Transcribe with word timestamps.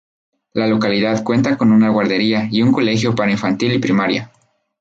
La 0.53 0.65
localidad 0.65 1.23
cuenta 1.23 1.59
con 1.59 1.71
una 1.71 1.89
guardería 1.89 2.47
y 2.49 2.63
un 2.63 2.71
colegio 2.71 3.13
para 3.13 3.29
infantil 3.29 3.73
y 3.73 3.77
primaria. 3.77 4.31